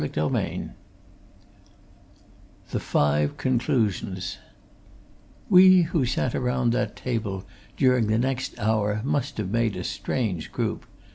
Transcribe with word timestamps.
CHAPTER 0.03 0.29
XI 0.35 0.69
THE 2.71 2.79
FIVE 2.79 3.37
CONCLUSIONS 3.37 4.39
We 5.47 5.83
who 5.83 6.07
sat 6.07 6.33
round 6.33 6.71
that 6.71 6.95
table 6.95 7.45
during 7.77 8.07
the 8.07 8.17
next 8.17 8.57
hour 8.57 8.93
or 8.93 8.99
so 9.03 9.07
must 9.07 9.37
have 9.37 9.51
made 9.51 9.75
a 9.75 9.83
strange 9.83 10.51
group. 10.51 10.87